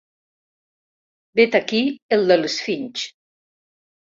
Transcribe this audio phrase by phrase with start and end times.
[1.41, 1.81] Vet aquí
[2.17, 3.05] el de l'Esfinx.